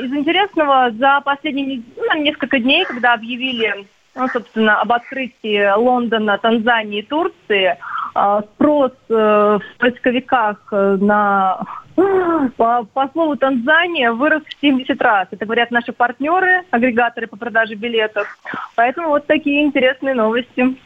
[0.00, 7.00] Из интересного, за последние ну, несколько дней, когда объявили ну, собственно, об открытии Лондона, Танзании
[7.00, 7.78] и Турции,
[8.14, 11.64] а, спрос э, в поисковиках э, на
[12.56, 15.28] по, по слову Танзания вырос в 70 раз.
[15.30, 18.26] Это говорят наши партнеры, агрегаторы по продаже билетов.
[18.74, 20.76] Поэтому вот такие интересные новости.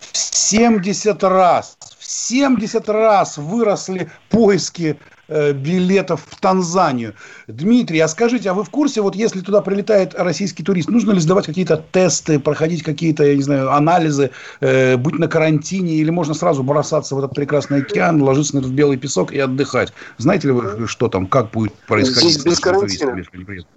[0.00, 1.76] 70 раз.
[1.98, 7.14] В 70 раз выросли поиски билетов в Танзанию.
[7.46, 11.20] Дмитрий, а скажите, а вы в курсе, вот если туда прилетает российский турист, нужно ли
[11.20, 16.34] сдавать какие-то тесты, проходить какие-то, я не знаю, анализы, э, быть на карантине, или можно
[16.34, 19.92] сразу бросаться в этот прекрасный океан, ложиться на этот белый песок и отдыхать?
[20.16, 22.32] Знаете ли вы, что там, как будет происходить?
[22.32, 23.22] Здесь без карантина.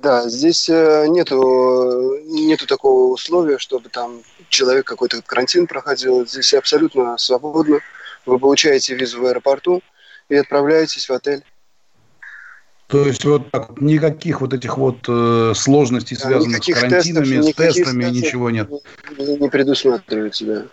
[0.02, 6.26] Да, здесь э, нету, нету такого условия, чтобы там человек какой-то карантин проходил.
[6.28, 7.80] Здесь абсолютно свободно.
[8.26, 9.82] Вы получаете визу в аэропорту,
[10.30, 11.44] и отправляетесь в отель.
[12.88, 17.54] То есть вот так, никаких вот этих вот э, сложностей, да, связанных с карантинами, тестов,
[17.54, 18.70] с тестами, ничего нет.
[19.18, 20.64] Не, не предусматривается, да.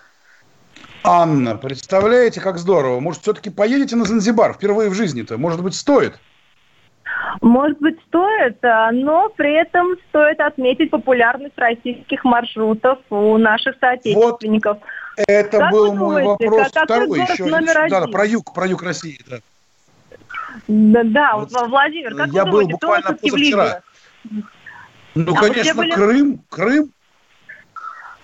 [1.04, 2.98] Анна, представляете, как здорово.
[2.98, 5.38] Может, все-таки поедете на Занзибар впервые в жизни-то?
[5.38, 6.18] Может быть, стоит?
[7.40, 14.78] Может быть, стоит, а, но при этом стоит отметить популярность российских маршрутов у наших соотечественников.
[14.78, 14.86] Вот
[15.26, 17.44] это как был мой думаете, вопрос как, второй еще.
[17.46, 18.00] Номер один?
[18.00, 19.38] Да, про юг, про юг России, да.
[20.66, 23.82] Да, да вот, Владимир, как Я вы был думаете, буквально позавчера.
[25.14, 25.90] Ну, а конечно, были...
[25.90, 26.92] Крым, Крым.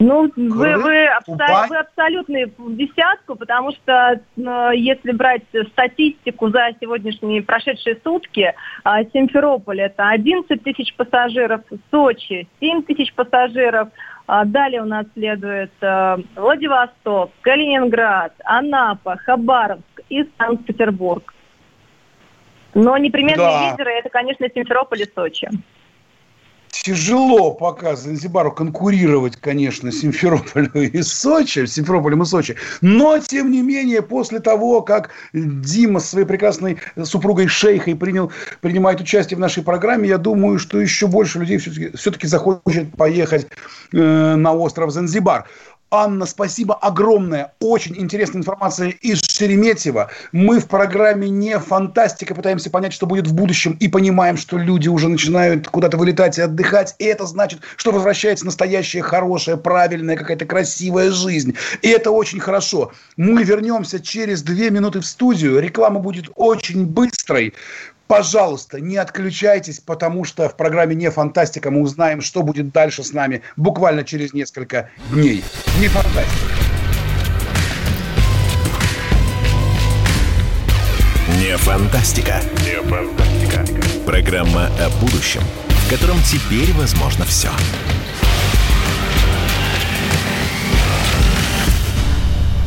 [0.00, 6.70] Ну, вы, вы, абсо- вы абсолютно в десятку, потому что э, если брать статистику за
[6.80, 8.52] сегодняшние прошедшие сутки,
[8.84, 13.88] э, Симферополь это 11 тысяч пассажиров, Сочи 7 тысяч пассажиров,
[14.26, 21.34] далее у нас следует э, Владивосток, Калининград, Анапа, Хабаровск и Санкт-Петербург.
[22.74, 23.70] Но непременные да.
[23.70, 25.48] лидеры это, конечно, Симферополь и Сочи.
[26.84, 32.56] Тяжело пока Занзибару конкурировать, конечно, Симферополю и Сочи, Симферополем и Сочи.
[32.82, 38.30] Но, тем не менее, после того, как Дима со своей прекрасной супругой Шейхой принял,
[38.60, 43.46] принимает участие в нашей программе, я думаю, что еще больше людей все-таки, все-таки захочет поехать
[43.94, 45.46] э, на остров Занзибар.
[45.94, 47.52] Анна, спасибо огромное.
[47.60, 50.10] Очень интересная информация из Шереметьева.
[50.32, 54.88] Мы в программе «Не фантастика» пытаемся понять, что будет в будущем, и понимаем, что люди
[54.88, 56.96] уже начинают куда-то вылетать и отдыхать.
[56.98, 61.54] И это значит, что возвращается настоящая, хорошая, правильная, какая-то красивая жизнь.
[61.80, 62.90] И это очень хорошо.
[63.16, 65.60] Мы вернемся через две минуты в студию.
[65.60, 67.54] Реклама будет очень быстрой.
[68.06, 73.12] Пожалуйста, не отключайтесь, потому что в программе «Не фантастика» мы узнаем, что будет дальше с
[73.12, 75.42] нами буквально через несколько дней.
[75.80, 76.54] Не фантастика.
[81.40, 82.40] Не фантастика.
[82.62, 83.64] Не фантастика.
[84.04, 87.48] Программа о будущем, в котором теперь возможно все.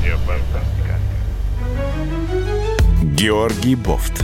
[0.01, 0.99] Не фантастика.
[3.03, 4.23] Георгий Бофт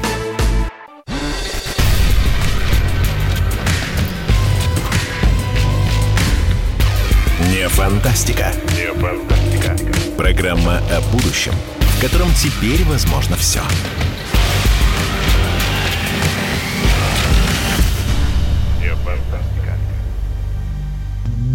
[7.71, 8.51] Фантастика.
[8.75, 9.75] Не фантастика.
[10.17, 13.61] Программа о будущем, в котором теперь возможно все.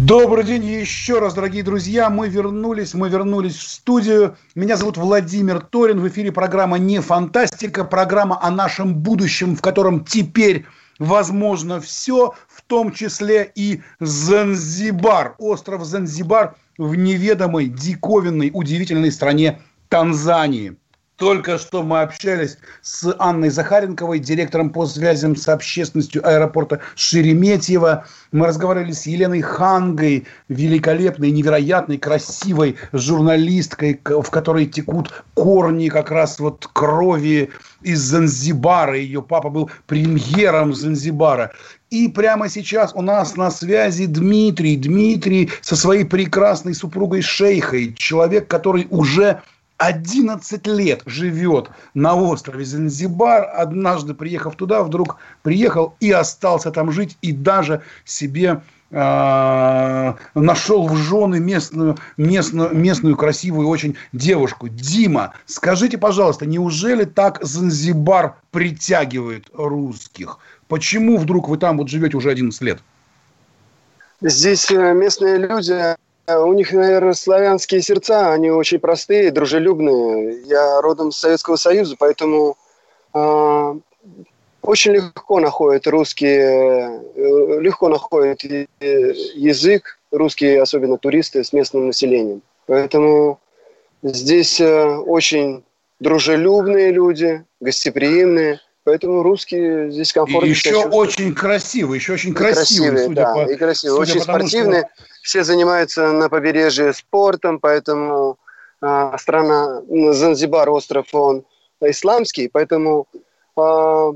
[0.05, 2.09] Добрый день еще раз, дорогие друзья.
[2.09, 4.37] Мы вернулись, мы вернулись в студию.
[4.55, 5.99] Меня зовут Владимир Торин.
[5.99, 7.83] В эфире программа «Не фантастика».
[7.83, 10.65] Программа о нашем будущем, в котором теперь
[10.99, 20.77] возможно все, в том числе и Занзибар, остров Занзибар в неведомой, диковинной, удивительной стране Танзании.
[21.17, 28.05] Только что мы общались с Анной Захаренковой, директором по связям с общественностью аэропорта Шереметьево.
[28.31, 36.37] Мы разговаривали с Еленой Хангой, великолепной, невероятной, красивой журналисткой, в которой текут корни как раз
[36.39, 37.49] вот крови
[37.81, 38.95] из Занзибара.
[38.95, 41.51] Ее папа был премьером Занзибара.
[41.89, 44.77] И прямо сейчас у нас на связи Дмитрий.
[44.77, 47.95] Дмитрий со своей прекрасной супругой Шейхой.
[47.95, 49.41] Человек, который уже
[49.77, 53.49] 11 лет живет на острове Занзибар.
[53.53, 57.17] Однажды, приехав туда, вдруг приехал и остался там жить.
[57.21, 64.67] И даже себе э, нашел в жены местную, местную, местную красивую очень девушку.
[64.67, 70.39] Дима, скажите, пожалуйста, неужели так Занзибар притягивает русских?
[70.67, 72.79] Почему вдруг вы там вот живете уже 11 лет?
[74.21, 75.95] Здесь э, местные люди
[76.35, 80.41] у них, наверное, славянские сердца, они очень простые, дружелюбные.
[80.43, 82.57] Я родом с Советского Союза, поэтому
[83.13, 83.75] э,
[84.61, 92.41] очень легко находят русские, э, легко находят язык, русские, особенно туристы, с местным населением.
[92.65, 93.39] Поэтому
[94.03, 95.63] здесь э, очень
[96.01, 98.59] дружелюбные люди, гостеприимные.
[98.83, 100.45] Поэтому русские здесь комфортно.
[100.45, 104.79] И еще очень красивые, еще очень красивые, красивые судя да, по, и красивые, очень спортивные.
[104.81, 108.37] Что все занимаются на побережье спортом, поэтому
[108.81, 109.81] э, страна
[110.13, 111.43] Занзибар, остров, он
[111.81, 113.07] исламский, поэтому
[113.57, 114.13] э,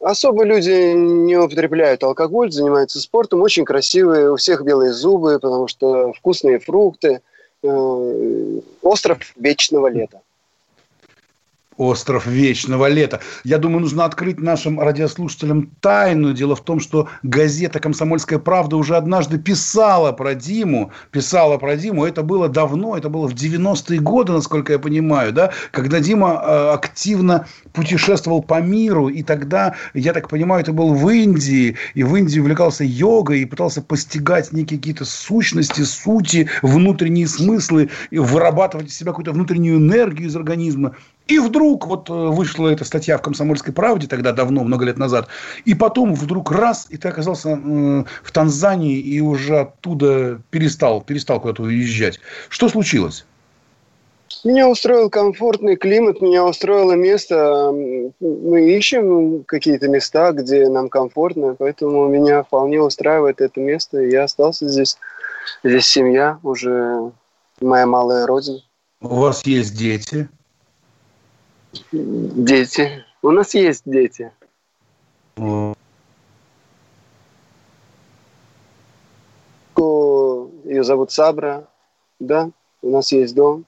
[0.00, 6.12] особо люди не употребляют алкоголь, занимаются спортом, очень красивые, у всех белые зубы, потому что
[6.12, 7.20] вкусные фрукты,
[7.62, 10.22] э, остров вечного лета.
[11.82, 13.20] Остров вечного лета.
[13.44, 16.32] Я думаю, нужно открыть нашим радиослушателям тайну.
[16.32, 20.92] Дело в том, что газета «Комсомольская правда» уже однажды писала про Диму.
[21.10, 22.04] Писала про Диму.
[22.04, 26.68] Это было давно, это было в 90-е годы, насколько я понимаю, да, когда Дима э,
[26.74, 29.08] активно путешествовал по миру.
[29.08, 31.76] И тогда, я так понимаю, это был в Индии.
[31.94, 38.18] И в Индии увлекался йогой и пытался постигать некие какие-то сущности, сути, внутренние смыслы, и
[38.18, 40.94] вырабатывать из себя какую-то внутреннюю энергию из организма.
[41.28, 45.28] И вдруг вот э, вышла эта статья в «Комсомольской правде» тогда давно, много лет назад.
[45.64, 51.40] И потом вдруг раз, и ты оказался э, в Танзании и уже оттуда перестал, перестал
[51.40, 52.20] куда-то уезжать.
[52.48, 53.24] Что случилось?
[54.44, 57.70] Меня устроил комфортный климат, меня устроило место.
[57.70, 64.00] Мы ищем какие-то места, где нам комфортно, поэтому меня вполне устраивает это место.
[64.00, 64.98] Я остался здесь.
[65.62, 67.12] Здесь семья, уже
[67.60, 68.58] моя малая родина.
[69.00, 70.28] У вас есть дети?
[71.92, 73.04] Дети.
[73.22, 74.32] У нас есть дети.
[80.64, 81.68] Ее зовут Сабра.
[82.18, 82.50] Да,
[82.82, 83.64] у нас есть дом.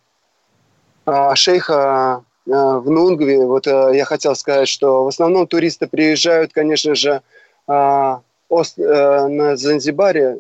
[1.07, 6.53] А шейха а, в Нунгве, вот а, я хотел сказать, что в основном туристы приезжают,
[6.53, 7.23] конечно же,
[7.67, 10.39] а, а, на Занзибаре,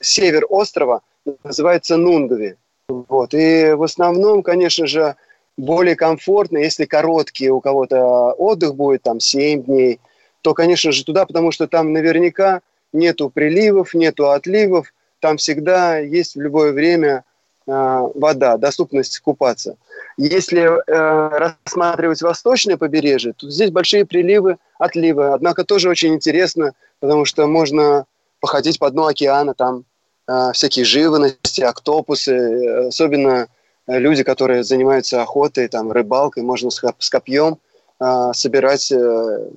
[0.00, 1.00] север острова,
[1.42, 2.56] называется Нунгви.
[2.88, 3.34] Вот.
[3.34, 5.16] И в основном, конечно же,
[5.56, 10.00] более комфортно, если короткий у кого-то отдых будет, там 7 дней,
[10.40, 16.34] то, конечно же, туда, потому что там наверняка нету приливов, нету отливов, там всегда есть
[16.34, 17.24] в любое время
[17.66, 17.72] э,
[18.14, 19.76] вода, доступность купаться.
[20.16, 25.32] Если э, рассматривать восточное побережье, то здесь большие приливы, отливы.
[25.32, 28.06] Однако тоже очень интересно, потому что можно
[28.40, 29.84] походить по дну океана, там
[30.26, 33.46] э, всякие живности, октопусы, особенно Э,
[33.86, 36.80] люди, которые занимаются охотой, там, рыбалкой, можно с,
[37.10, 37.58] копьем
[38.00, 39.48] э, собирать э,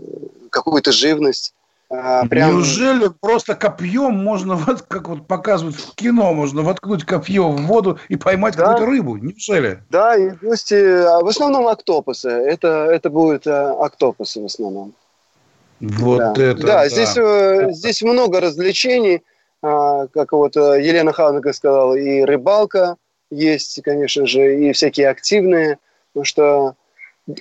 [0.50, 1.54] какую-то живность.
[1.90, 2.52] Э, прям...
[2.52, 8.00] Неужели просто копьем можно, вот как вот показывают в кино, можно воткнуть копье в воду
[8.10, 8.64] и поймать да?
[8.64, 9.18] какую-то рыбу?
[9.18, 9.84] Неужели?
[9.90, 12.30] Да, и пусть, а в основном октопусы.
[12.30, 14.94] Это, это будут октопусы в основном.
[15.80, 16.44] Вот да.
[16.44, 16.62] это.
[16.62, 16.90] Да, да.
[16.90, 19.24] Здесь, здесь много развлечений,
[19.62, 22.96] а, как вот Елена Ханга сказала, и рыбалка,
[23.32, 25.78] есть, конечно же, и всякие активные,
[26.14, 26.76] потому что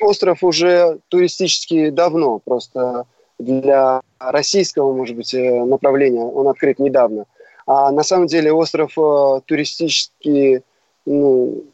[0.01, 3.07] остров уже туристически давно, просто
[3.39, 7.27] для российского, может быть, э, направления он открыт недавно.
[7.67, 10.63] А на самом деле остров э, туристически
[11.07, 11.65] ну,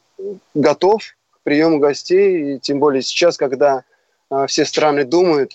[0.55, 3.85] готов к приему гостей, и тем более сейчас, когда
[4.31, 5.53] э, все страны думают,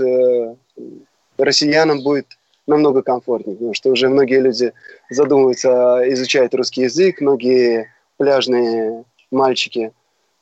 [1.38, 2.28] россиянам будет
[2.68, 4.74] намного комфортнее, потому что уже многие люди
[5.10, 9.92] задумываются, изучают русский язык, многие пляжные мальчики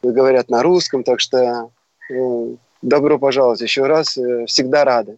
[0.02, 1.72] говорят на русском, так что
[2.10, 5.18] э, добро пожаловать еще раз, э, всегда рады.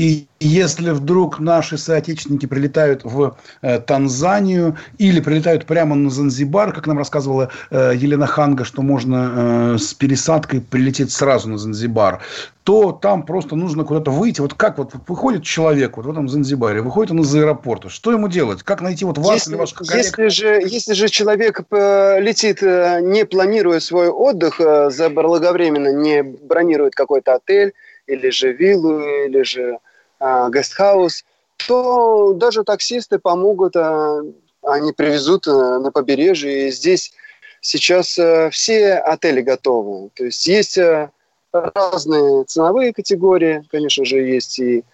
[0.00, 6.86] И если вдруг наши соотечественники прилетают в э, Танзанию или прилетают прямо на Занзибар, как
[6.86, 12.22] нам рассказывала э, Елена Ханга, что можно э, с пересадкой прилететь сразу на Занзибар,
[12.64, 14.40] то там просто нужно куда-то выйти.
[14.40, 18.28] Вот как вот выходит человек вот в этом Занзибаре, выходит он из аэропорта, что ему
[18.28, 18.62] делать?
[18.62, 19.96] Как найти вот вас если, или ваших коллег?
[19.96, 27.74] Если же, если же человек летит, не планируя свой отдых, заблаговременно не бронирует какой-то отель,
[28.06, 29.78] или же виллу, или же
[30.20, 31.24] гестхаус,
[31.66, 34.22] то даже таксисты помогут, э,
[34.62, 36.68] они привезут э, на побережье.
[36.68, 37.12] И здесь
[37.60, 40.10] сейчас э, все отели готовы.
[40.14, 41.10] То есть есть э,
[41.52, 44.84] разные ценовые категории, конечно же, есть и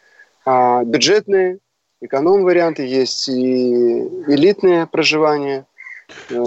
[0.45, 1.59] э, бюджетные,
[2.01, 5.67] эконом-варианты, есть и элитное проживание–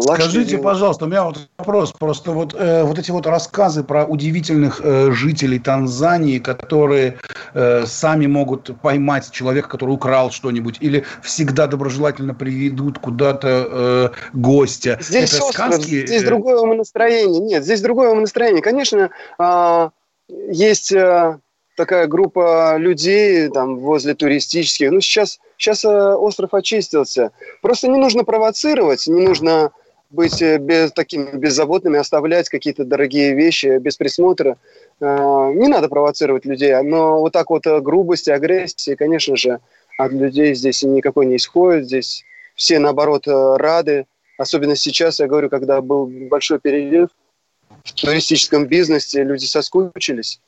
[0.01, 1.91] Скажите, пожалуйста, у меня вот вопрос.
[1.91, 7.17] Просто вот, э, вот эти вот рассказы про удивительных э, жителей Танзании, которые
[7.53, 14.97] э, сами могут поймать человека, который украл что-нибудь, или всегда доброжелательно приведут куда-то э, гостя.
[15.01, 16.05] Здесь Это остров, сказки?
[16.05, 17.41] здесь другое умонастроение.
[17.41, 18.61] Нет, здесь другое умонастроение.
[18.61, 19.89] Конечно, э,
[20.51, 20.91] есть...
[20.91, 21.39] Э,
[21.79, 24.91] такая группа людей там возле туристических.
[24.91, 27.31] Ну, сейчас, сейчас э, остров очистился.
[27.61, 29.71] Просто не нужно провоцировать, не нужно
[30.09, 34.57] быть э, без, такими беззаботными, оставлять какие-то дорогие вещи без присмотра.
[34.99, 39.59] Э, не надо провоцировать людей, но вот так вот грубости, агрессии, конечно же,
[39.97, 41.85] от людей здесь никакой не исходит.
[41.85, 42.23] Здесь
[42.55, 44.07] все, наоборот, рады.
[44.37, 47.09] Особенно сейчас, я говорю, когда был большой перерыв
[47.83, 50.39] в туристическом бизнесе, люди соскучились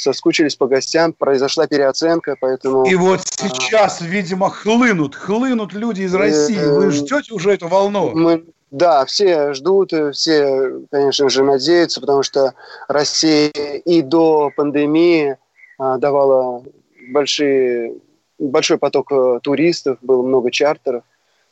[0.00, 2.84] соскучились по гостям, произошла переоценка, поэтому...
[2.84, 6.56] И вот сейчас, а, видимо, хлынут, хлынут люди из России.
[6.56, 8.12] Вы э, ждете уже эту волну?
[8.14, 12.54] Мы, Да, все ждут, все, конечно же, надеются, потому что
[12.88, 15.36] Россия и до пандемии
[15.78, 16.64] а, давала
[17.10, 17.94] большие,
[18.38, 21.02] большой поток э, туристов, было много чартеров.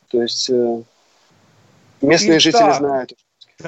[0.09, 0.81] То есть э,
[2.01, 3.13] местные Итак, жители знают.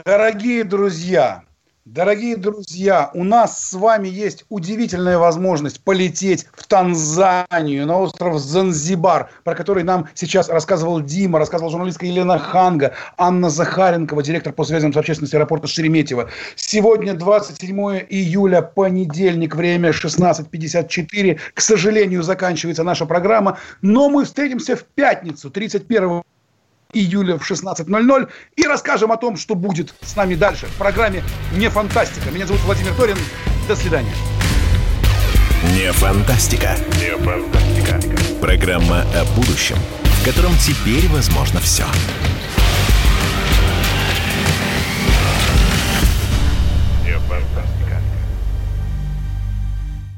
[0.06, 1.44] Дорогие друзья,
[1.86, 9.32] Дорогие друзья, у нас с вами есть удивительная возможность полететь в Танзанию, на остров Занзибар,
[9.44, 14.94] про который нам сейчас рассказывал Дима, рассказывала журналистка Елена Ханга, Анна Захаренкова, директор по связям
[14.94, 16.30] с общественностью аэропорта Шереметьево.
[16.56, 17.76] Сегодня 27
[18.10, 21.40] июля, понедельник, время 16.54.
[21.52, 26.22] К сожалению, заканчивается наша программа, но мы встретимся в пятницу, 31
[26.94, 31.24] июля в 16.00 и расскажем о том, что будет с нами дальше в программе
[31.54, 32.30] «Не фантастика».
[32.32, 33.18] Меня зовут Владимир Торин.
[33.68, 34.14] До свидания.
[35.76, 36.76] Не фантастика.
[37.00, 38.00] Не фантастика.
[38.42, 41.86] Программа о будущем, в котором теперь возможно все.